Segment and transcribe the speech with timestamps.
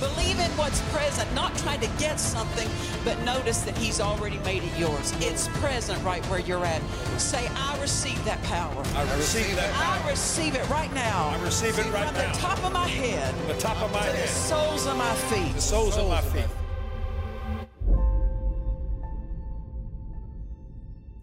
[0.00, 2.68] Believe in what's present, not trying to get something,
[3.04, 5.12] but notice that He's already made it yours.
[5.18, 6.80] It's present right where you're at.
[7.18, 8.82] Say, I receive that power.
[8.94, 10.04] I receive that power.
[10.06, 11.28] I receive it right now.
[11.36, 12.32] I receive it right From now.
[12.32, 14.14] the top of my head From The top of my head.
[14.14, 15.54] to the soles of my feet.
[15.54, 16.46] the soles of my feet.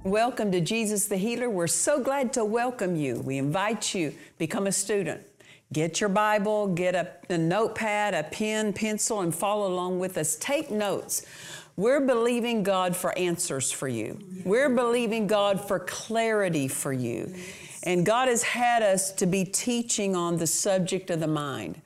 [0.03, 1.49] Welcome to Jesus the Healer.
[1.49, 3.21] We're so glad to welcome you.
[3.21, 5.21] We invite you become a student.
[5.73, 10.35] Get your Bible, get a, a notepad, a pen, pencil, and follow along with us.
[10.35, 11.25] Take notes.
[11.75, 14.19] We're believing God for answers for you.
[14.45, 17.35] We're believing God for clarity for you.
[17.83, 21.81] And God has had us to be teaching on the subject of the mind.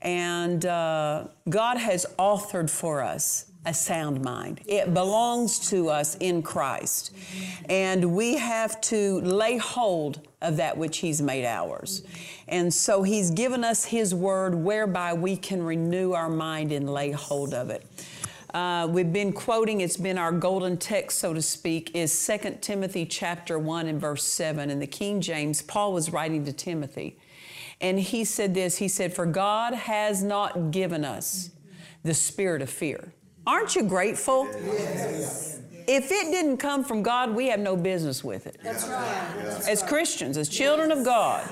[0.00, 4.60] And uh, God has authored for us a sound mind.
[4.66, 7.14] It belongs to us in Christ.
[7.68, 12.02] And we have to lay hold of that which He's made ours.
[12.48, 17.10] And so He's given us His word whereby we can renew our mind and lay
[17.10, 17.86] hold of it.
[18.54, 23.06] Uh, we've been quoting, it's been our golden text, so to speak, is 2 Timothy
[23.06, 24.70] chapter 1 and verse 7.
[24.70, 27.16] In the King James, Paul was writing to Timothy.
[27.80, 31.50] And he said this He said, For God has not given us
[32.02, 33.12] the spirit of fear.
[33.46, 34.46] Aren't you grateful?
[34.64, 35.60] Yes.
[35.86, 38.58] If it didn't come from God, we have no business with it.
[38.62, 39.68] That's right.
[39.68, 41.48] As Christians, as children of God.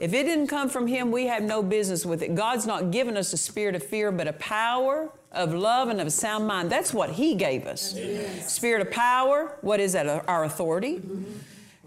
[0.00, 2.34] If it didn't come from Him, we have no business with it.
[2.36, 6.06] God's not given us a spirit of fear, but a power of love and of
[6.06, 6.70] a sound mind.
[6.70, 7.98] That's what He gave us.
[8.46, 10.28] Spirit of power, what is that?
[10.28, 11.02] Our authority.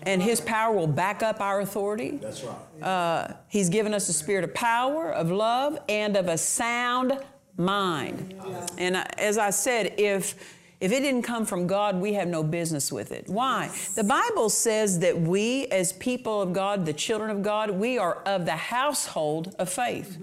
[0.01, 2.17] And His power will back up our authority.
[2.17, 2.83] That's right.
[2.85, 7.17] Uh, he's given us a spirit of power, of love, and of a sound
[7.57, 8.35] mind.
[8.77, 10.35] And as I said, if
[10.81, 13.29] if it didn't come from God, we have no business with it.
[13.29, 13.69] Why?
[13.93, 18.15] The Bible says that we, as people of God, the children of God, we are
[18.25, 20.17] of the household of faith.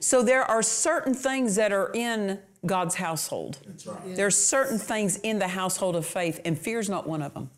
[0.00, 3.58] So there are certain things that are in God's household.
[3.66, 4.16] That's right.
[4.16, 7.50] There's certain things in the household of faith, and fear's not one of them.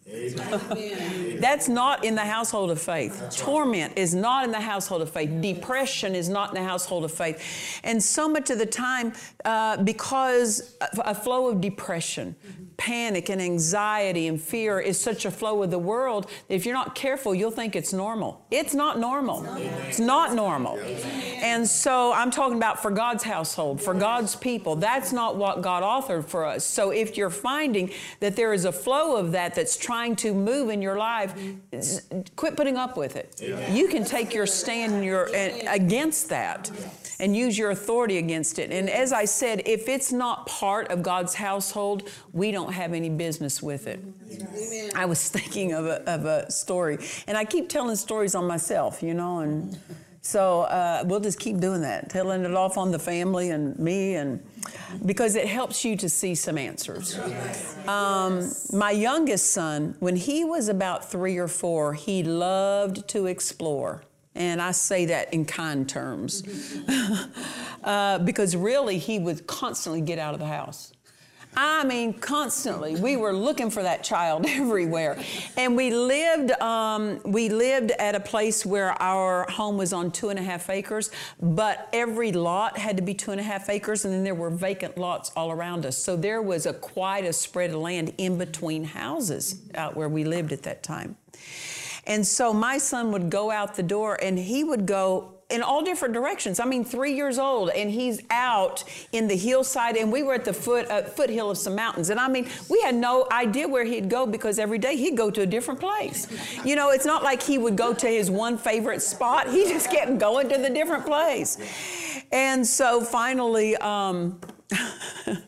[1.40, 3.36] That's not in the household of faith.
[3.36, 5.30] Torment is not in the household of faith.
[5.42, 7.80] Depression is not in the household of faith.
[7.84, 9.12] And so much of the time,
[9.44, 12.34] uh, because a, a flow of depression,
[12.76, 16.94] panic, and anxiety and fear is such a flow of the world, if you're not
[16.94, 18.44] careful, you'll think it's normal.
[18.50, 19.44] It's not normal.
[19.86, 20.78] It's not normal.
[20.78, 24.76] And so I'm talking about for God's household, for God's people.
[24.94, 26.64] That's not what God authored for us.
[26.64, 27.90] So if you're finding
[28.20, 31.34] that there is a flow of that that's trying to move in your life,
[32.36, 33.34] quit putting up with it.
[33.72, 36.70] You can take your stand your, and against that
[37.18, 38.70] and use your authority against it.
[38.70, 43.10] And as I said, if it's not part of God's household, we don't have any
[43.10, 44.00] business with it.
[44.94, 49.02] I was thinking of a, of a story, and I keep telling stories on myself,
[49.02, 49.76] you know, and
[50.26, 54.14] so uh, we'll just keep doing that, telling it off on the family and me,
[54.14, 54.42] and
[55.04, 57.18] because it helps you to see some answers.
[57.86, 64.02] Um, my youngest son, when he was about three or four, he loved to explore.
[64.34, 66.42] And I say that in kind terms.
[67.84, 70.93] uh, because really, he would constantly get out of the house.
[71.56, 72.96] I mean, constantly.
[72.96, 75.18] We were looking for that child everywhere,
[75.56, 76.50] and we lived.
[76.60, 80.70] Um, we lived at a place where our home was on two and a half
[80.70, 81.10] acres,
[81.40, 84.50] but every lot had to be two and a half acres, and then there were
[84.50, 85.96] vacant lots all around us.
[85.96, 90.24] So there was a quite a spread of land in between houses out where we
[90.24, 91.16] lived at that time.
[92.06, 95.82] And so my son would go out the door, and he would go in all
[95.82, 96.60] different directions.
[96.60, 100.44] I mean, three years old, and he's out in the hillside, and we were at
[100.44, 102.10] the foot uh, foothill of some mountains.
[102.10, 105.30] And I mean, we had no idea where he'd go because every day he'd go
[105.30, 106.26] to a different place.
[106.64, 109.50] You know, it's not like he would go to his one favorite spot.
[109.50, 111.58] He just kept going to the different place.
[112.32, 113.76] And so finally.
[113.76, 114.40] Um,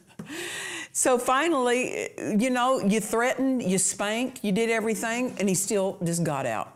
[0.97, 6.25] So finally, you know, you threatened, you spanked, you did everything, and he still just
[6.25, 6.73] got out.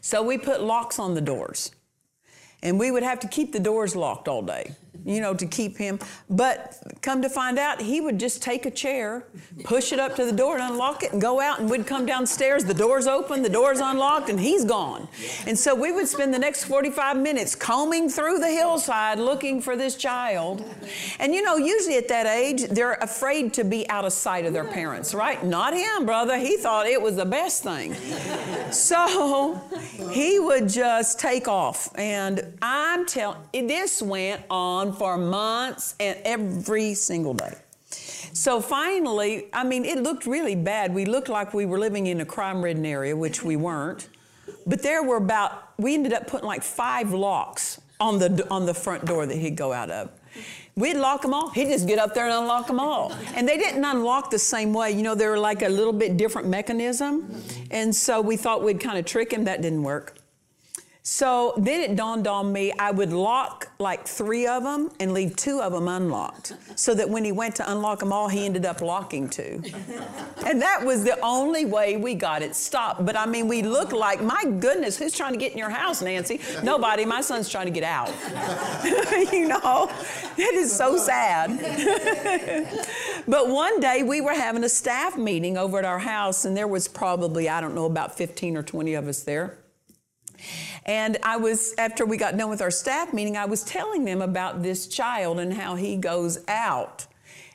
[0.00, 1.72] So we put locks on the doors.
[2.62, 4.74] And we would have to keep the doors locked all day.
[5.04, 5.98] You know, to keep him.
[6.30, 9.24] But come to find out, he would just take a chair,
[9.64, 12.06] push it up to the door and unlock it and go out and we'd come
[12.06, 15.08] downstairs, the door's open, the door's unlocked, and he's gone.
[15.46, 19.76] And so we would spend the next 45 minutes combing through the hillside looking for
[19.76, 20.64] this child.
[21.18, 24.52] And you know, usually at that age, they're afraid to be out of sight of
[24.52, 25.44] their parents, right?
[25.44, 26.38] Not him, brother.
[26.38, 27.94] He thought it was the best thing.
[28.72, 29.60] So
[30.10, 31.90] he would just take off.
[31.96, 37.54] And I'm telling this went on for months and every single day.
[38.32, 40.94] So finally, I mean, it looked really bad.
[40.94, 44.08] We looked like we were living in a crime ridden area, which we weren't.
[44.66, 48.74] But there were about, we ended up putting like five locks on the, on the
[48.74, 50.10] front door that he'd go out of.
[50.74, 51.50] We'd lock them all.
[51.50, 53.12] He'd just get up there and unlock them all.
[53.34, 54.90] And they didn't unlock the same way.
[54.92, 57.42] You know, they were like a little bit different mechanism.
[57.70, 59.44] And so we thought we'd kind of trick him.
[59.44, 60.16] That didn't work.
[61.04, 65.34] So then it dawned on me I would lock like three of them and leave
[65.34, 66.54] two of them unlocked.
[66.76, 69.60] So that when he went to unlock them all, he ended up locking two.
[70.46, 73.04] And that was the only way we got it stopped.
[73.04, 76.02] But I mean, we looked like, my goodness, who's trying to get in your house,
[76.02, 76.40] Nancy?
[76.62, 77.04] Nobody.
[77.04, 78.08] My son's trying to get out.
[79.32, 79.90] you know,
[80.38, 81.50] it is so sad.
[83.26, 86.68] but one day we were having a staff meeting over at our house, and there
[86.68, 89.58] was probably, I don't know, about 15 or 20 of us there.
[90.84, 94.22] And I was, after we got done with our staff meeting, I was telling them
[94.22, 97.06] about this child and how he goes out.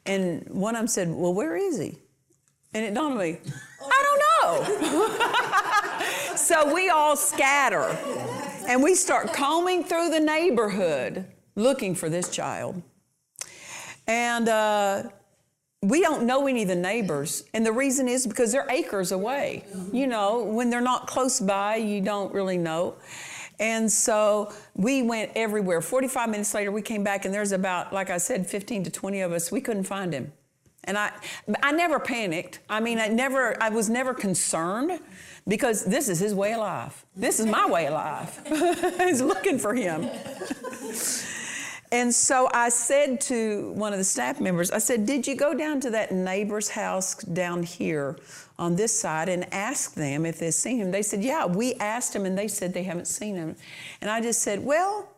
[0.05, 1.97] And one of them said, Well, where is he?
[2.73, 3.37] And it dawned on me,
[3.81, 6.35] I don't know.
[6.35, 7.97] so we all scatter
[8.67, 11.25] and we start combing through the neighborhood
[11.55, 12.81] looking for this child.
[14.05, 15.03] And uh,
[15.83, 17.43] we don't know any of the neighbors.
[17.53, 19.65] And the reason is because they're acres away.
[19.91, 22.95] You know, when they're not close by, you don't really know.
[23.59, 25.81] And so we went everywhere.
[25.81, 29.21] 45 minutes later, we came back, and there's about, like I said, 15 to 20
[29.21, 29.51] of us.
[29.51, 30.31] We couldn't find him.
[30.83, 31.11] And I,
[31.61, 32.59] I never panicked.
[32.69, 34.99] I mean, I never, I was never concerned
[35.47, 37.05] because this is his way of life.
[37.15, 38.41] This is my way of life.
[38.99, 40.09] He's looking for him.
[41.91, 45.53] And so I said to one of the staff members, I said, Did you go
[45.53, 48.17] down to that neighbor's house down here
[48.59, 50.91] on this side and ask them if they've seen him?
[50.91, 53.55] They said, Yeah, we asked them and they said they haven't seen him.
[54.01, 55.09] And I just said, Well,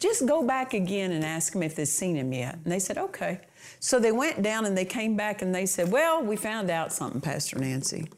[0.00, 2.54] just go back again and ask them if they've seen him yet.
[2.54, 3.40] And they said, Okay.
[3.78, 6.92] So they went down and they came back and they said, Well, we found out
[6.92, 8.08] something, Pastor Nancy.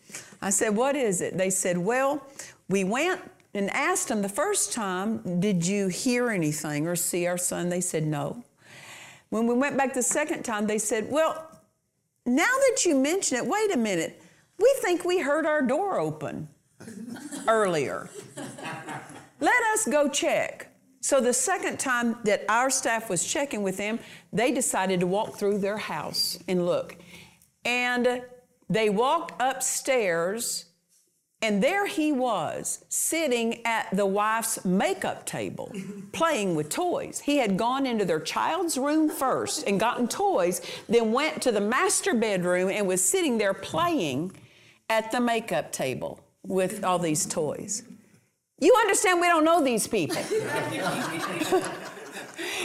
[0.40, 1.37] I said, What is it?
[1.37, 2.26] They said, Well,
[2.70, 3.20] we went
[3.54, 7.68] and asked them the first time, Did you hear anything or see our son?
[7.68, 8.44] They said, No.
[9.30, 11.50] When we went back the second time, they said, Well,
[12.26, 14.22] now that you mention it, wait a minute.
[14.58, 16.48] We think we heard our door open
[17.48, 18.10] earlier.
[19.40, 20.68] Let us go check.
[21.00, 24.00] So the second time that our staff was checking with them,
[24.32, 26.96] they decided to walk through their house and look.
[27.64, 28.22] And
[28.68, 30.66] they walked upstairs
[31.40, 35.73] and there he was, sitting at the wife's makeup table,
[36.12, 37.20] playing with toys.
[37.20, 41.61] He had gone into their child's room first and gotten toys, then went to the
[41.61, 44.32] master bedroom and was sitting there playing
[44.90, 47.85] at the makeup table with all these toys.
[48.58, 50.17] You understand, we don't know these people.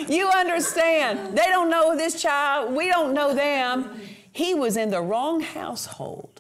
[0.08, 4.02] you understand, they don't know this child, we don't know them.
[4.32, 6.33] He was in the wrong household.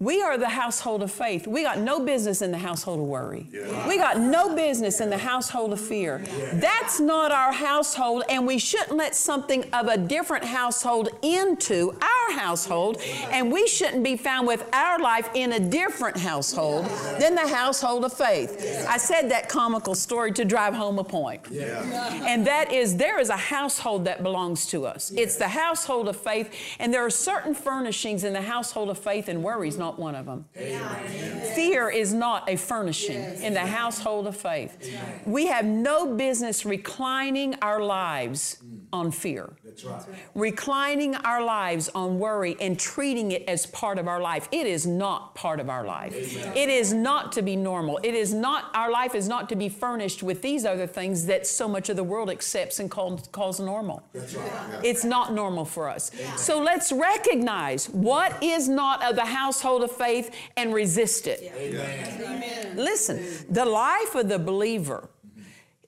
[0.00, 1.46] We are the household of faith.
[1.46, 3.46] We got no business in the household of worry.
[3.52, 3.86] Yeah.
[3.86, 6.22] We got no business in the household of fear.
[6.24, 6.54] Yeah.
[6.54, 12.38] That's not our household, and we shouldn't let something of a different household into our
[12.38, 12.96] household,
[13.30, 16.86] and we shouldn't be found with our life in a different household
[17.18, 18.86] than the household of faith.
[18.88, 21.42] I said that comical story to drive home a point.
[21.50, 21.82] Yeah.
[22.24, 25.12] And that is there is a household that belongs to us.
[25.14, 29.28] It's the household of faith, and there are certain furnishings in the household of faith
[29.28, 30.44] and worries not not one of them.
[30.56, 31.54] Amen.
[31.54, 33.40] Fear is not a furnishing yes.
[33.40, 34.76] in the household of faith.
[34.82, 35.20] Amen.
[35.26, 39.50] We have no business reclining our lives on fear.
[39.64, 40.02] That's right.
[40.34, 44.48] Reclining our lives on worry and treating it as part of our life.
[44.52, 46.14] It is not part of our life.
[46.14, 46.56] Amen.
[46.56, 47.98] It is not to be normal.
[48.02, 51.46] It is not, our life is not to be furnished with these other things that
[51.46, 54.02] so much of the world accepts and calls, calls normal.
[54.12, 54.46] That's right.
[54.46, 54.80] Yeah.
[54.84, 56.10] It's not normal for us.
[56.18, 56.34] Yeah.
[56.36, 61.52] So let's recognize what is not of the household of faith and resist it.
[61.56, 62.76] Amen.
[62.76, 65.08] Listen, the life of the believer,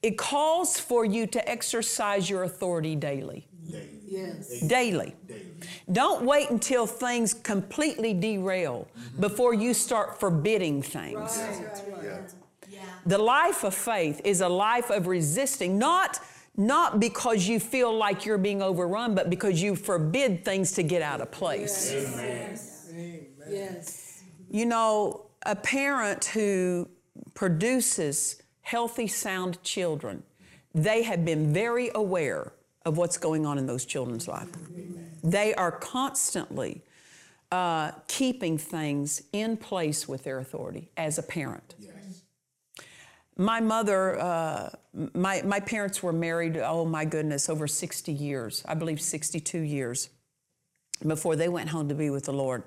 [0.03, 3.47] it calls for you to exercise your authority daily.
[3.71, 3.89] Daily.
[4.05, 4.61] Yes.
[4.61, 5.15] Daily.
[5.27, 5.47] daily.
[5.91, 9.21] Don't wait until things completely derail mm-hmm.
[9.21, 11.39] before you start forbidding things.
[11.39, 12.05] Right.
[12.05, 12.35] Right.
[12.69, 12.81] Yeah.
[13.07, 16.21] The life of faith is a life of resisting, not
[16.55, 21.01] not because you feel like you're being overrun, but because you forbid things to get
[21.01, 21.91] out of place.
[21.91, 22.93] Yes.
[23.49, 24.23] Yes.
[24.51, 26.89] You know, a parent who
[27.35, 28.42] produces
[28.73, 30.23] healthy, sound children,
[30.75, 32.55] they have been very aware
[32.87, 34.49] of what's going on in those children's life.
[35.23, 36.81] They are constantly
[37.53, 41.75] uh, keeping things in place with their authority as a parent.
[43.37, 44.71] My mother, uh,
[45.13, 50.09] my, my parents were married, oh my goodness, over 60 years, I believe 62 years
[51.07, 52.63] before they went home to be with the Lord.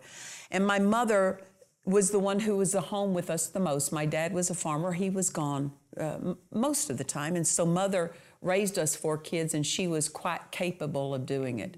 [0.51, 1.41] And my mother
[1.85, 3.91] was the one who was at home with us the most.
[3.91, 7.35] My dad was a farmer, he was gone uh, most of the time.
[7.35, 11.75] And so, mother raised us four kids, and she was quite capable of doing it.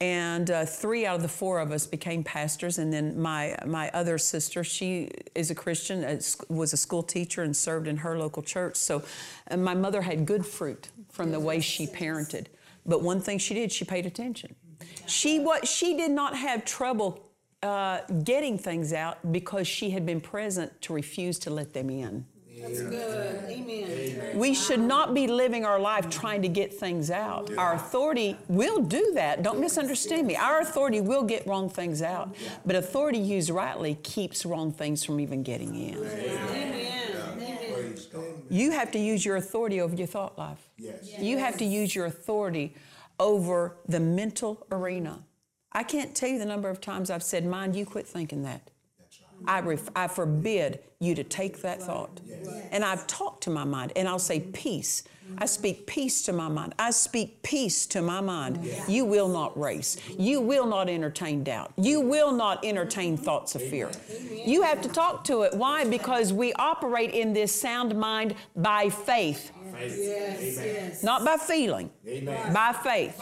[0.00, 2.78] And uh, three out of the four of us became pastors.
[2.78, 7.42] And then my, my other sister, she is a Christian, uh, was a school teacher,
[7.42, 8.76] and served in her local church.
[8.76, 9.02] So,
[9.56, 12.46] my mother had good fruit from the way she parented.
[12.86, 14.54] But one thing she did, she paid attention.
[15.06, 17.28] She what she did not have trouble
[17.62, 22.24] uh, getting things out because she had been present to refuse to let them in.
[22.60, 23.44] That's good.
[23.48, 24.38] Amen.
[24.38, 27.50] We should not be living our life trying to get things out.
[27.56, 29.42] Our authority will do that.
[29.42, 30.36] Don't misunderstand me.
[30.36, 32.34] Our authority will get wrong things out,
[32.64, 35.96] but authority used rightly keeps wrong things from even getting in.
[35.96, 36.88] Amen.
[38.50, 40.70] You have to use your authority over your thought life.
[40.78, 41.18] Yes.
[41.18, 42.74] You have to use your authority
[43.20, 45.22] over the mental arena.
[45.72, 48.70] I can't tell you the number of times I've said, Mind you, quit thinking that.
[49.46, 52.20] I, ref- I forbid you to take that thought.
[52.72, 55.04] And I've talked to my mind and I'll say, Peace.
[55.36, 56.74] I speak peace to my mind.
[56.78, 58.60] I speak peace to my mind.
[58.88, 59.98] You will not race.
[60.18, 61.70] You will not entertain doubt.
[61.76, 63.90] You will not entertain thoughts of fear.
[64.32, 65.52] You have to talk to it.
[65.54, 65.84] Why?
[65.84, 69.96] Because we operate in this sound mind by faith, Yes.
[70.56, 71.02] Yes.
[71.02, 72.52] not by feeling, Amen.
[72.54, 73.20] by faith.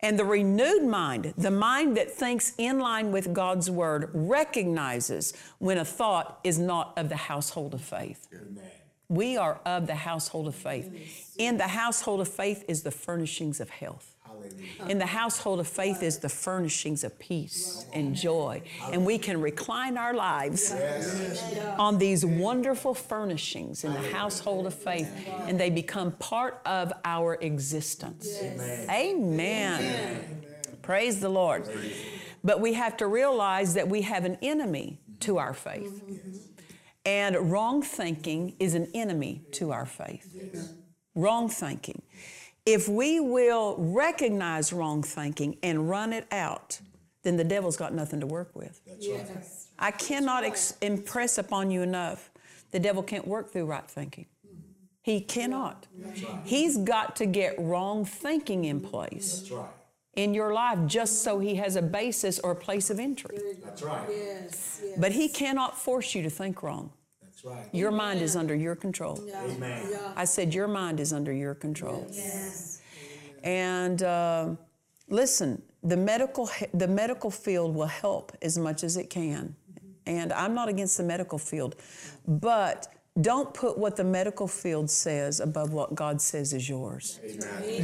[0.00, 5.78] And the renewed mind, the mind that thinks in line with God's word, recognizes when
[5.78, 8.28] a thought is not of the household of faith.
[8.32, 8.70] Amen.
[9.08, 11.34] We are of the household of faith.
[11.38, 14.14] In the household of faith is the furnishings of health.
[14.88, 18.62] In the household of faith is the furnishings of peace and joy.
[18.92, 20.74] And we can recline our lives
[21.78, 25.10] on these wonderful furnishings in the household of faith,
[25.46, 28.28] and they become part of our existence.
[28.90, 30.42] Amen.
[30.82, 31.68] Praise the Lord.
[32.44, 36.02] But we have to realize that we have an enemy to our faith.
[37.04, 40.74] And wrong thinking is an enemy to our faith.
[41.14, 42.02] Wrong thinking.
[42.68, 46.78] If we will recognize wrong thinking and run it out,
[47.22, 48.82] then the devil's got nothing to work with.
[48.98, 49.68] Yes.
[49.78, 52.30] I cannot ex- impress upon you enough
[52.70, 54.26] the devil can't work through right thinking.
[55.00, 55.86] He cannot.
[56.44, 59.70] He's got to get wrong thinking in place That's right.
[60.16, 63.38] in your life just so he has a basis or a place of entry.
[63.64, 64.06] That's right.
[64.10, 64.82] Yes.
[64.84, 64.98] Yes.
[64.98, 66.92] But he cannot force you to think wrong.
[67.42, 67.72] That's right.
[67.72, 69.22] Your mind is under your control.
[69.32, 69.86] Amen.
[69.90, 70.12] Yeah.
[70.16, 72.10] I said, Your mind is under your control.
[73.44, 74.56] And uh,
[75.08, 79.54] listen, the medical, the medical field will help as much as it can.
[80.06, 81.76] And I'm not against the medical field,
[82.26, 82.88] but
[83.20, 87.20] don't put what the medical field says above what God says is yours.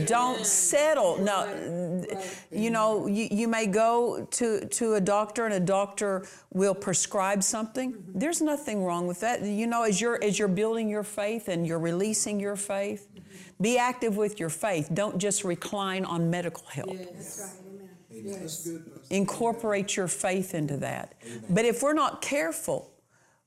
[0.06, 1.18] Don't settle.
[1.18, 2.04] No,
[2.50, 7.42] you know, you, you may go to, to a doctor and a doctor will prescribe
[7.42, 7.94] something.
[8.14, 9.42] There's nothing wrong with that.
[9.42, 13.08] You know, as you're, as you're building your faith and you're releasing your faith,
[13.60, 14.90] be active with your faith.
[14.92, 16.96] Don't just recline on medical help.
[16.96, 17.54] That's
[18.24, 18.68] Yes.
[19.10, 21.14] Incorporate your faith into that.
[21.50, 22.93] But if we're not careful,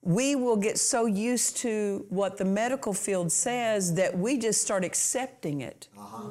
[0.07, 4.85] we will get so used to what the medical field says that we just start
[4.85, 6.23] accepting it uh-huh.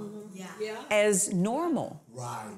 [0.59, 0.83] Yeah.
[0.91, 2.03] as normal.
[2.15, 2.57] Right.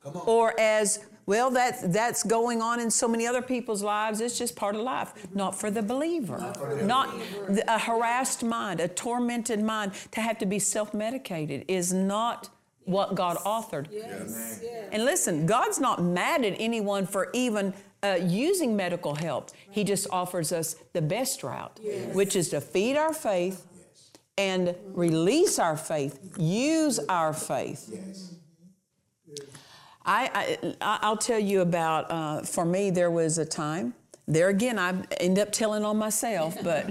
[0.00, 0.22] Come on.
[0.26, 4.54] or as well that that's going on in so many other people's lives it's just
[4.54, 5.12] part of life.
[5.16, 5.38] Mm-hmm.
[5.38, 6.38] Not for the believer.
[6.84, 12.48] Not the, a harassed mind a tormented mind to have to be self-medicated is not
[12.84, 13.88] what god authored.
[13.90, 14.60] Yes.
[14.62, 14.88] Yes.
[14.92, 20.06] and listen god's not mad at anyone for even uh, using medical help he just
[20.10, 21.78] offers us the best route
[22.12, 23.66] which is to feed our faith
[24.38, 28.34] and release our faith use our faith Yes.
[30.04, 32.10] I, I I'll tell you about.
[32.10, 33.94] Uh, for me, there was a time.
[34.26, 36.90] There again, I end up telling on myself, but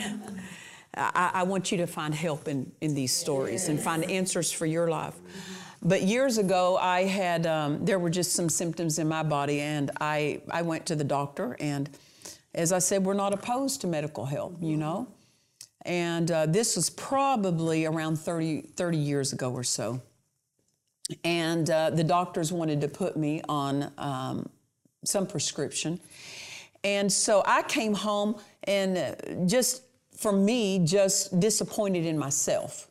[0.96, 4.66] I, I want you to find help in in these stories and find answers for
[4.66, 5.16] your life.
[5.82, 9.92] But years ago, I had um, there were just some symptoms in my body, and
[10.02, 11.90] I I went to the doctor, and
[12.54, 15.08] as I said, we're not opposed to medical help, you know.
[15.84, 20.02] And uh, this was probably around 30, 30 years ago or so.
[21.24, 24.50] And uh, the doctors wanted to put me on um,
[25.06, 26.00] some prescription.
[26.84, 29.84] And so I came home and uh, just,
[30.16, 32.89] for me, just disappointed in myself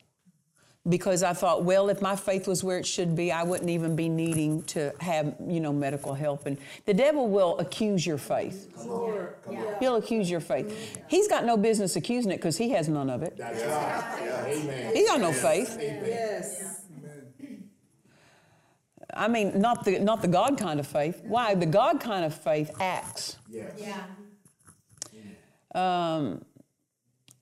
[0.89, 3.95] because I thought, well, if my faith was where it should be, I wouldn't even
[3.97, 6.47] be needing to have, you know, medical help.
[6.47, 8.69] And the devil will accuse your faith.
[9.81, 10.99] He'll accuse your faith.
[11.09, 13.37] He's got no business accusing it because he has none of it.
[13.37, 14.25] That's right.
[14.25, 14.45] Yeah.
[14.47, 14.97] Amen.
[14.97, 15.77] He's got no faith.
[15.81, 16.83] Yes.
[19.15, 21.21] I mean, not the not the God kind of faith.
[21.25, 21.55] Why?
[21.55, 23.37] The God kind of faith acts.
[23.51, 23.73] Yes.
[25.75, 26.45] Um,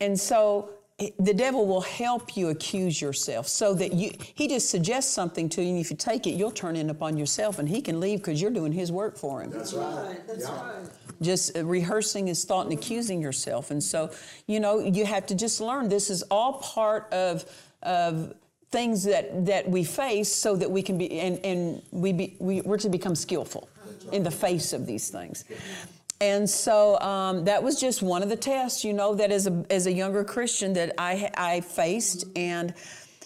[0.01, 0.76] and so it-
[1.19, 5.63] the devil will help you accuse yourself so that you he just suggests something to
[5.63, 8.21] you and if you take it you'll turn it upon yourself and he can leave
[8.21, 9.95] because you're doing his work for him That's right.
[10.09, 10.27] Right.
[10.27, 10.79] That's Yeah.
[10.79, 10.87] right.
[11.21, 14.11] just uh, rehearsing his thought and accusing yourself and so
[14.47, 17.45] you know you have to just learn this is all part of
[17.83, 18.35] of
[18.71, 22.63] things that that we face so that we can be and and we be we,
[22.63, 23.69] we're to become skillful
[24.13, 25.45] in the face of these things
[26.21, 29.65] and so um, that was just one of the tests, you know, that as a,
[29.69, 32.25] as a younger Christian that I, I faced.
[32.35, 32.73] And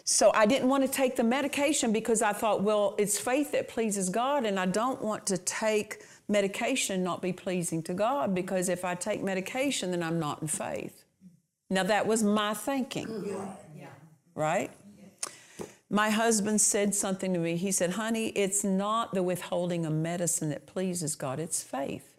[0.05, 3.69] so I didn't want to take the medication because I thought, well, it's faith that
[3.69, 8.69] pleases God, and I don't want to take medication not be pleasing to God because
[8.69, 11.05] if I take medication, then I'm not in faith.
[11.69, 13.47] Now, that was my thinking,
[14.35, 14.71] right?
[15.89, 17.57] My husband said something to me.
[17.57, 22.10] He said, honey, it's not the withholding of medicine that pleases God, it's faith.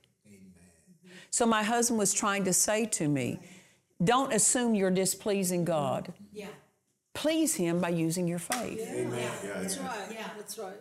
[1.31, 3.39] So my husband was trying to say to me,
[4.03, 6.13] don't assume you're displeasing God.
[6.33, 6.47] Yeah.
[7.13, 8.79] Please Him by using your faith.
[9.53, 10.07] That's right.
[10.11, 10.75] Yeah, that's right.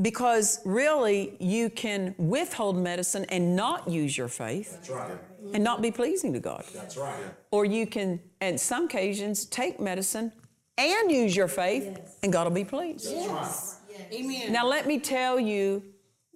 [0.00, 5.18] Because really, you can withhold medicine and not use your faith That's right.
[5.52, 6.64] and not be pleasing to God.
[6.72, 7.18] That's right.
[7.50, 10.32] Or you can, at some occasions, take medicine
[10.76, 13.10] and use your faith and God will be pleased.
[13.10, 13.80] Yes.
[14.12, 14.52] Amen.
[14.52, 15.82] Now, let me tell you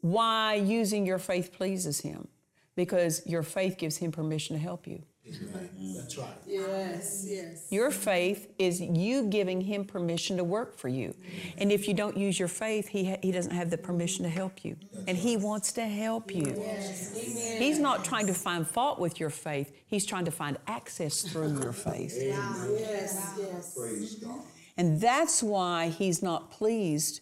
[0.00, 2.26] why using your faith pleases Him.
[2.74, 5.02] Because your faith gives Him permission to help you.
[5.24, 6.34] That's right.
[6.46, 7.24] Yes.
[7.28, 7.66] Yes.
[7.70, 11.14] Your faith is you giving him permission to work for you.
[11.58, 14.28] And if you don't use your faith, he, ha- he doesn't have the permission to
[14.28, 14.76] help you.
[15.06, 16.54] And he wants to help you.
[16.56, 17.16] Yes.
[17.58, 21.60] He's not trying to find fault with your faith, he's trying to find access through
[21.60, 22.14] your faith.
[22.20, 23.34] Yes.
[23.38, 23.74] Yes.
[23.78, 24.40] Praise God.
[24.76, 27.20] And that's why he's not pleased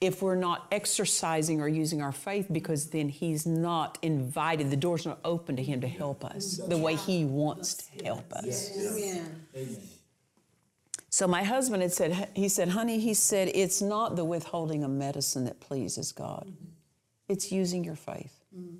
[0.00, 5.04] if we're not exercising or using our faith because then he's not invited, the door's
[5.04, 8.70] not open to him to help us the way he wants to help us.
[8.76, 9.46] Amen.
[9.56, 9.76] Amen.
[11.10, 14.90] So my husband had said, he said, honey, he said, it's not the withholding of
[14.90, 16.52] medicine that pleases God.
[17.28, 18.44] It's using your faith.
[18.56, 18.76] Mm-hmm.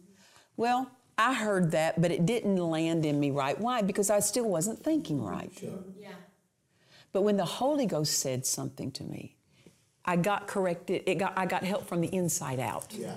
[0.57, 3.59] Well, I heard that, but it didn't land in me right.
[3.59, 3.83] Why?
[3.83, 5.51] Because I still wasn't thinking right.
[5.99, 6.11] Yeah.
[7.13, 9.38] But when the Holy Ghost said something to me,
[10.09, 11.03] I got corrected.
[11.05, 12.95] It got, I got help from the inside out.
[12.99, 13.13] Yeah.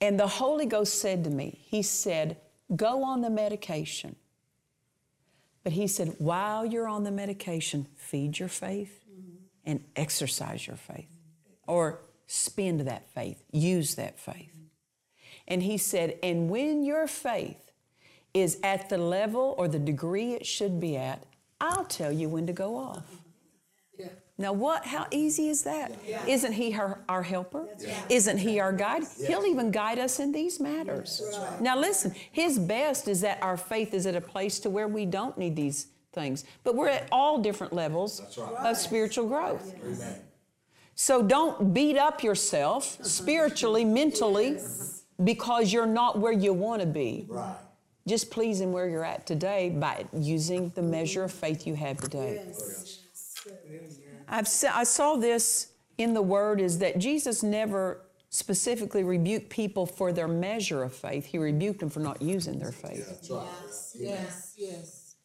[0.00, 2.38] And the Holy Ghost said to me, He said,
[2.74, 4.16] Go on the medication.
[5.62, 9.04] But He said, While you're on the medication, feed your faith
[9.64, 11.08] and exercise your faith,
[11.68, 14.52] or spend that faith, use that faith.
[15.46, 17.70] And He said, And when your faith
[18.34, 21.22] is at the level or the degree it should be at,
[21.60, 23.19] I'll tell you when to go off.
[24.40, 24.46] Yeah.
[24.46, 24.86] Now, what?
[24.86, 25.92] How easy is that?
[26.26, 27.68] not He her, our helper?
[28.08, 29.04] Isn't He our guide?
[29.26, 31.22] He'll even guide us in these matters.
[31.60, 32.14] Now, listen.
[32.32, 35.56] His best is that our faith is at a place to where we don't need
[35.56, 39.74] these things, but we're at all different levels of spiritual growth.
[39.84, 40.16] Amen.
[40.94, 44.58] So don't beat up yourself spiritually, mentally,
[45.22, 47.26] because you're not where you want to be.
[47.28, 47.56] Right.
[48.06, 51.98] Just please Him where you're at today by using the measure of faith you have
[51.98, 52.42] today.
[54.30, 59.84] I've se- I saw this in the Word is that Jesus never specifically rebuked people
[59.84, 61.26] for their measure of faith.
[61.26, 63.06] He rebuked them for not using their faith.
[63.08, 63.46] That's right.
[63.98, 64.54] Yes.
[64.56, 65.16] Yes.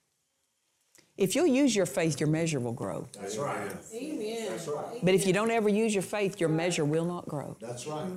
[1.17, 3.07] If you'll use your faith, your measure will grow.
[3.17, 3.71] That's right.
[3.93, 4.47] Amen.
[4.49, 4.99] That's right.
[5.01, 7.55] But if you don't ever use your faith, your measure will not grow.
[7.61, 8.11] That's right.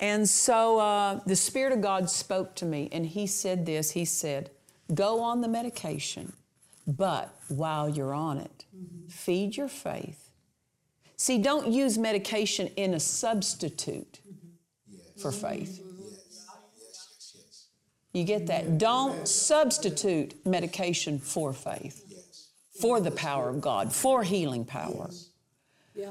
[0.00, 4.04] And so uh, the Spirit of God spoke to me, and He said this He
[4.04, 4.50] said,
[4.92, 6.34] Go on the medication,
[6.86, 8.64] but while you're on it,
[9.08, 10.30] feed your faith.
[11.16, 14.20] See, don't use medication in a substitute
[15.20, 15.80] for faith.
[15.80, 17.68] Yes,
[18.12, 18.78] You get that?
[18.78, 22.04] Don't substitute medication for faith,
[22.80, 25.10] for the power of God, for healing power.
[25.94, 26.10] Yeah.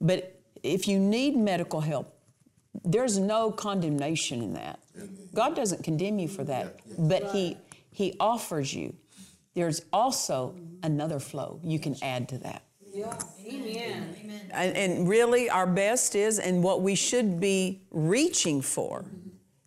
[0.00, 2.14] But if you need medical help,
[2.84, 4.78] there's no condemnation in that.
[5.34, 7.56] God doesn't condemn you for that, but He
[7.90, 8.94] He offers you.
[9.58, 12.62] There's also another flow you can add to that.
[12.94, 13.18] Yeah.
[13.44, 14.14] Amen.
[14.52, 19.04] And, and really, our best is, and what we should be reaching for,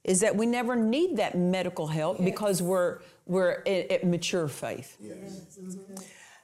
[0.06, 4.96] is that we never need that medical help because we're we're at, at mature faith.
[5.02, 5.60] Yes.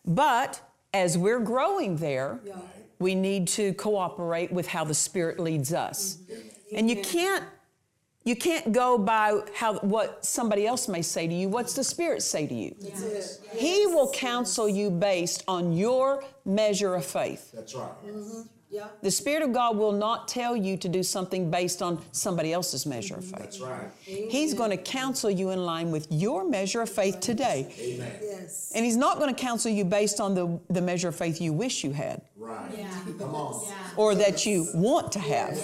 [0.06, 0.60] But
[0.94, 2.56] as we're growing there, Yeah.
[3.00, 6.18] we need to cooperate with how the Spirit leads us.
[6.18, 6.78] Mm-hmm.
[6.78, 7.46] And you can't
[8.28, 11.48] you can't go by how what somebody else may say to you.
[11.48, 12.76] What's the Spirit say to you?
[12.82, 13.40] That's it.
[13.56, 17.52] He will counsel you based on your measure of faith.
[17.54, 17.90] That's right.
[18.06, 18.42] Mm-hmm.
[18.70, 18.88] Yeah.
[19.02, 22.86] The Spirit of God will not tell you to do something based on somebody else's
[22.86, 23.38] measure of mm-hmm.
[23.38, 23.44] faith.
[23.44, 23.90] That's right.
[24.02, 27.74] He's going to counsel you in line with your measure of faith today.
[27.80, 28.20] Amen.
[28.22, 28.74] Yes.
[28.76, 31.54] And He's not going to counsel you based on the, the measure of faith you
[31.54, 32.72] wish you had Right.
[32.78, 32.90] Yeah.
[33.18, 33.66] Come on.
[33.68, 33.76] Yeah.
[33.98, 35.58] or that you want to have.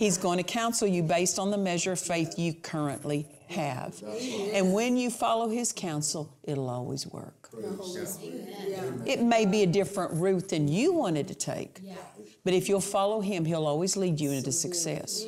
[0.00, 4.02] He's going to counsel you based on the measure of faith you currently have.
[4.54, 7.50] And when you follow His counsel, it'll always work.
[9.04, 11.82] It may be a different route than you wanted to take,
[12.44, 15.22] but if you'll follow Him, He'll always lead you into success.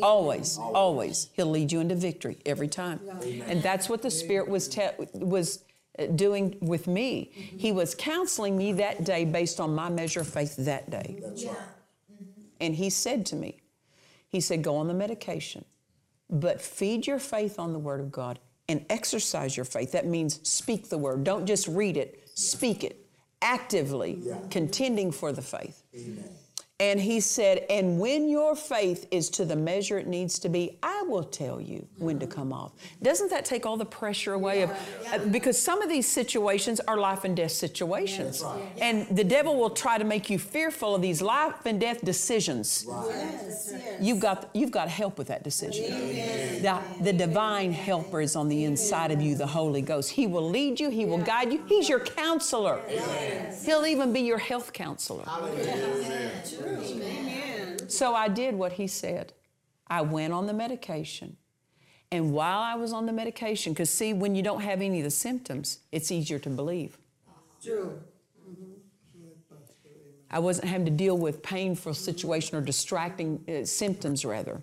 [0.00, 1.30] Always, always.
[1.32, 3.00] He'll lead you into victory every time.
[3.48, 5.64] And that's what the Spirit was, te- was
[5.98, 7.32] uh, doing with me.
[7.34, 11.18] He was counseling me that day based on my measure of faith that day.
[11.20, 11.56] Right.
[12.60, 13.57] And He said to me,
[14.30, 15.64] He said, Go on the medication,
[16.28, 18.38] but feed your faith on the Word of God
[18.68, 19.92] and exercise your faith.
[19.92, 21.24] That means speak the Word.
[21.24, 23.06] Don't just read it, speak it
[23.40, 25.82] actively, contending for the faith.
[26.80, 30.78] And he said, and when your faith is to the measure it needs to be,
[30.82, 32.72] I will tell you when to come off.
[33.02, 36.96] Doesn't that take all the pressure away of uh, because some of these situations are
[36.98, 38.44] life and death situations.
[38.80, 42.84] And the devil will try to make you fearful of these life and death decisions.
[42.86, 43.70] Yes.
[43.72, 44.00] Yes.
[44.00, 45.84] You've got you've got help with that decision.
[46.62, 50.10] The, the divine helper is on the inside of you, the Holy Ghost.
[50.10, 51.64] He will lead you, he will guide you.
[51.66, 52.80] He's your counselor.
[53.64, 55.24] He'll even be your health counselor.
[55.26, 56.32] Amen.
[57.88, 59.32] So I did what he said.
[59.90, 61.36] I went on the medication.
[62.10, 65.04] And while I was on the medication, because see, when you don't have any of
[65.04, 66.98] the symptoms, it's easier to believe.
[67.62, 68.00] True.
[70.30, 74.62] I wasn't having to deal with painful situation or distracting uh, symptoms, rather.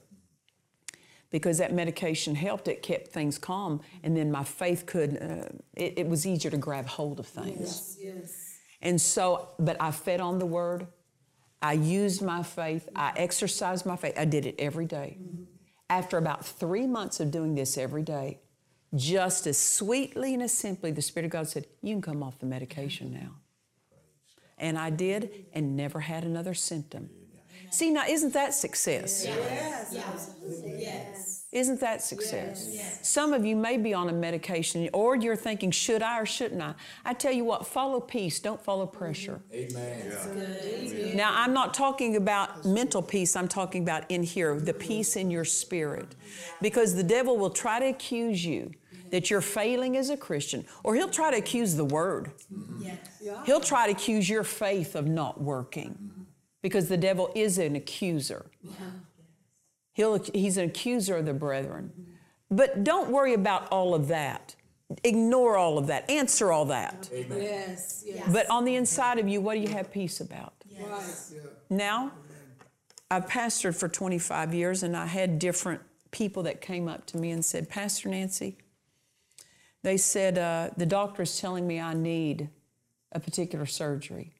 [1.31, 5.93] Because that medication helped, it kept things calm, and then my faith could, uh, it,
[5.97, 7.59] it was easier to grab hold of things.
[7.59, 7.97] Yes.
[7.99, 8.59] Yes.
[8.81, 10.87] And so, but I fed on the word.
[11.65, 12.87] I used my faith.
[12.95, 14.13] I exercised my faith.
[14.19, 15.17] I did it every day.
[15.19, 15.43] Mm-hmm.
[15.89, 18.39] After about three months of doing this every day,
[18.93, 22.37] just as sweetly and as simply, the Spirit of God said, You can come off
[22.37, 23.31] the medication now.
[24.59, 27.09] And I did and never had another symptom.
[27.71, 29.25] See, now, isn't that success?
[31.55, 32.67] Isn't that success?
[33.01, 36.61] Some of you may be on a medication or you're thinking, should I or shouldn't
[36.61, 36.73] I?
[37.05, 39.39] I tell you what, follow peace, don't follow pressure.
[39.53, 41.15] Amen.
[41.15, 45.31] Now, I'm not talking about mental peace, I'm talking about in here, the peace in
[45.31, 46.15] your spirit.
[46.61, 48.71] Because the devil will try to accuse you
[49.11, 52.31] that you're failing as a Christian, or he'll try to accuse the word.
[53.45, 56.11] He'll try to accuse your faith of not working
[56.61, 58.47] because the devil is an accuser.
[59.95, 61.91] He'll, he's an accuser of the brethren.
[62.51, 64.55] But don't worry about all of that.
[65.05, 66.09] Ignore all of that.
[66.11, 67.09] Answer all that.
[67.11, 68.03] Yes.
[68.05, 68.29] Yes.
[68.31, 70.53] But on the inside of you, what do you have peace about?
[70.77, 71.01] Right.
[71.69, 72.11] Now,
[73.09, 75.81] I've pastored for 25 years and I had different
[76.11, 78.57] people that came up to me and said, Pastor Nancy,
[79.81, 82.49] they said, uh, the doctor is telling me I need
[83.13, 84.33] a particular surgery.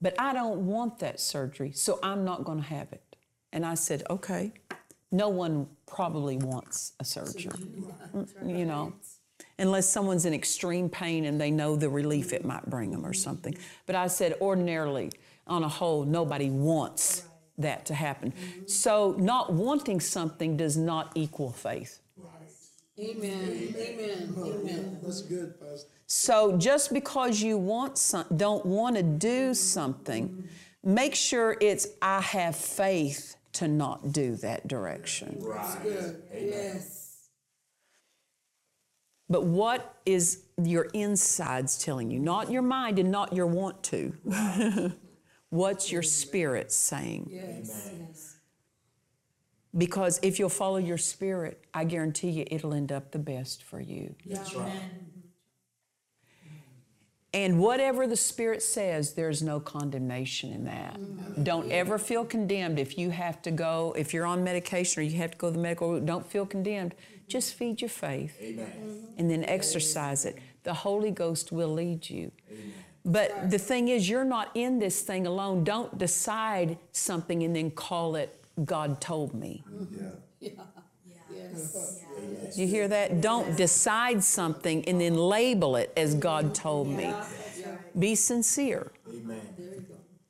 [0.00, 3.01] But I don't want that surgery, so I'm not going to have it.
[3.52, 4.52] And I said, okay.
[5.14, 7.52] No one probably wants a surgery,
[8.46, 8.94] you know,
[9.58, 13.12] unless someone's in extreme pain and they know the relief it might bring them or
[13.12, 13.54] something.
[13.84, 15.12] But I said, ordinarily,
[15.46, 17.24] on a whole, nobody wants
[17.58, 18.32] that to happen.
[18.32, 18.66] Mm-hmm.
[18.68, 22.02] So, not wanting something does not equal faith.
[22.98, 23.74] Amen.
[23.76, 24.34] Amen.
[24.36, 24.98] Amen.
[25.02, 25.88] That's good, Pastor.
[26.06, 30.94] So just because you want some, don't want to do something, mm-hmm.
[30.94, 35.38] make sure it's I have faith to not do that direction.
[35.82, 36.22] Good.
[36.34, 37.28] Yes.
[39.28, 42.18] But what is your insides telling you?
[42.18, 44.12] Not your mind and not your want to.
[45.50, 47.28] What's your spirit saying?
[47.30, 47.90] Yes.
[47.98, 48.36] Yes.
[49.76, 53.80] Because if you'll follow your spirit, I guarantee you it'll end up the best for
[53.80, 54.14] you.
[54.26, 54.70] That's right.
[57.34, 60.98] And whatever the Spirit says, there's no condemnation in that.
[61.00, 61.42] Mm-hmm.
[61.42, 65.16] Don't ever feel condemned if you have to go, if you're on medication or you
[65.16, 66.94] have to go to the medical route, don't feel condemned
[67.28, 68.66] Just feed your faith Amen.
[68.66, 69.18] Mm-hmm.
[69.18, 70.36] and then exercise it.
[70.64, 72.30] The Holy Ghost will lead you.
[73.04, 75.64] But the thing is, you're not in this thing alone.
[75.64, 79.64] Don't decide something and then call it God told me.
[79.68, 80.08] Mm-hmm.
[80.40, 80.50] Yeah.
[81.52, 82.56] Yes.
[82.56, 83.20] Do you hear that?
[83.20, 87.12] Don't decide something and then label it as God told me.
[87.98, 88.92] Be sincere.
[89.08, 89.40] Amen.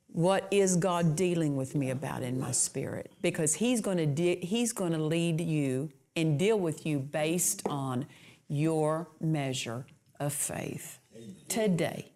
[0.07, 3.11] What is God dealing with me about in my spirit?
[3.21, 7.63] Because He's going to de- He's going to lead you and deal with you based
[7.67, 8.05] on
[8.47, 9.87] your measure
[10.19, 10.99] of faith
[11.47, 12.11] today.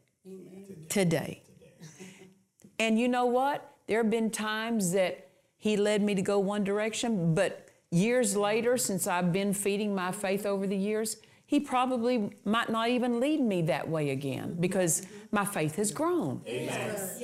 [0.90, 1.42] Today.
[2.80, 3.74] And you know what?
[3.88, 8.78] There have been times that He led me to go one direction, but years later,
[8.78, 13.40] since I've been feeding my faith over the years, He probably might not even lead
[13.40, 16.42] me that way again because my faith has grown.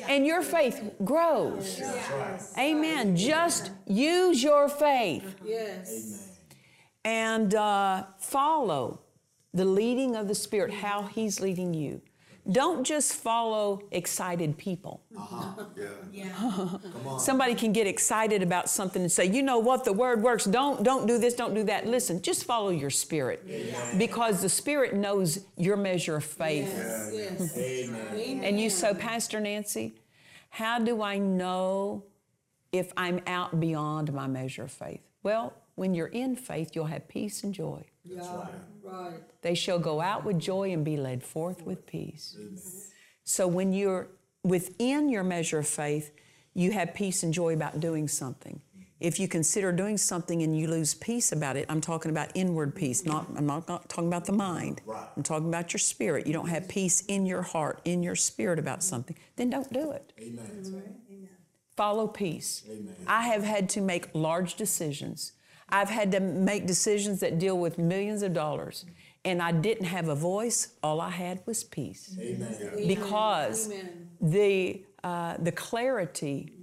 [0.07, 1.81] And your faith grows.
[2.57, 3.15] Amen.
[3.17, 6.29] Just use your faith Yes.
[7.03, 9.01] and uh, follow
[9.53, 12.01] the leading of the Spirit, how He's leading you.
[12.51, 15.01] Don't just follow excited people.
[17.19, 19.83] Somebody can get excited about something and say, "You know what?
[19.83, 20.45] The word works.
[20.45, 21.33] Don't don't do this.
[21.33, 23.45] Don't do that." Listen, just follow your spirit,
[23.97, 26.71] because the Spirit knows your measure of faith.
[27.13, 27.57] Yes.
[27.57, 27.59] Mm-hmm.
[27.59, 28.43] Amen.
[28.43, 29.95] And you, so Pastor Nancy,
[30.49, 32.03] how do I know
[32.71, 35.01] if I'm out beyond my measure of faith?
[35.23, 37.85] Well, when you're in faith, you'll have peace and joy.
[38.05, 38.47] Yeah.
[38.83, 39.21] Right.
[39.41, 42.37] They shall go out with joy and be led forth with peace.
[43.23, 44.09] So when you're
[44.43, 46.11] within your measure of faith,
[46.53, 48.61] you have peace and joy about doing something.
[48.99, 52.73] If you consider doing something and you lose peace about it, I'm talking about inward
[52.73, 54.81] peace, not I'm not, not talking about the mind.
[54.85, 55.05] Right.
[55.17, 56.25] I'm talking about your spirit.
[56.25, 59.91] You don't have peace in your heart, in your spirit about something, then don't do
[59.91, 60.13] it.
[60.19, 60.93] Amen.
[61.75, 62.63] Follow peace.
[62.69, 62.95] Amen.
[63.07, 65.33] I have had to make large decisions.
[65.69, 68.85] I've had to make decisions that deal with millions of dollars.
[69.25, 70.75] And I didn't have a voice.
[70.83, 72.15] All I had was peace.
[72.19, 72.87] Amen.
[72.87, 74.09] Because Amen.
[74.21, 76.53] the, uh, the clarity,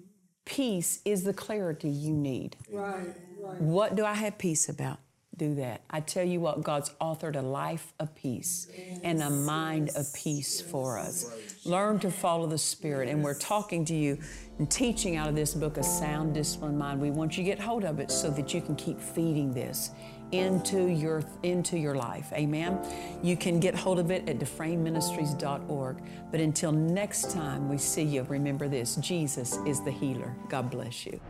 [0.44, 2.56] peace is the clarity you need.
[2.70, 3.14] Right.
[3.38, 3.60] Right.
[3.60, 4.98] What do I have peace about?
[5.36, 5.80] Do that.
[5.88, 8.68] I tell you what, God's authored a life of peace
[9.02, 11.34] and a mind of peace for us.
[11.64, 13.08] Learn to follow the Spirit.
[13.08, 14.18] And we're talking to you
[14.58, 17.00] and teaching out of this book, A Sound Disciplined Mind.
[17.00, 19.92] We want you to get hold of it so that you can keep feeding this
[20.32, 22.32] into your into your life.
[22.32, 22.78] Amen.
[23.22, 25.96] You can get hold of it at dufresneministries.org.
[26.30, 30.34] But until next time we see you, remember this Jesus is the healer.
[30.48, 31.20] God bless you.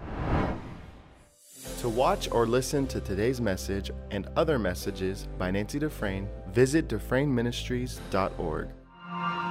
[1.81, 8.69] To watch or listen to today's message and other messages by Nancy Dufresne, visit DufresneMinistries.org.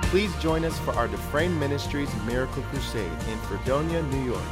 [0.04, 4.44] Please join us for our Dufresne Ministries Miracle Crusade in Fredonia, New York,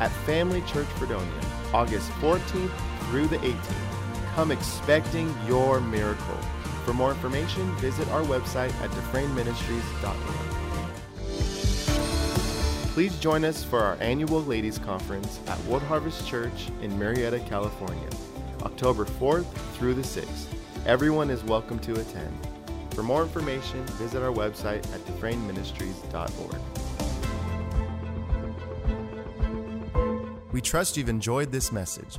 [0.00, 1.40] at Family Church Fredonia,
[1.72, 2.70] August 14th
[3.10, 4.01] through the 18th.
[4.34, 6.38] Come expecting your miracle.
[6.86, 10.52] For more information, visit our website at DufresneMinistries.org.
[12.94, 18.08] Please join us for our annual Ladies Conference at World Harvest Church in Murrieta, California,
[18.62, 20.46] October 4th through the 6th.
[20.86, 22.34] Everyone is welcome to attend.
[22.94, 26.60] For more information, visit our website at DufresneMinistries.org.
[30.52, 32.18] We trust you've enjoyed this message.